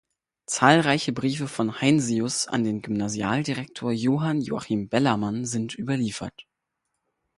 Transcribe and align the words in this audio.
Zahlreiche 0.47 1.13
Briefe 1.13 1.47
von 1.47 1.79
Heinsius 1.79 2.47
an 2.47 2.63
den 2.63 2.81
Gymnasialdirektor 2.81 3.91
Johann 3.91 4.41
Joachim 4.41 4.89
Bellermann 4.89 5.45
sind 5.45 5.75
überliefert. 5.77 6.47